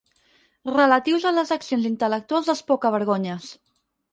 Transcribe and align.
Relatius 0.69 1.27
a 1.29 1.33
les 1.35 1.53
accions 1.57 1.85
intel·lectuals 1.91 2.51
dels 2.51 2.65
poca-vergonyes. 2.73 3.53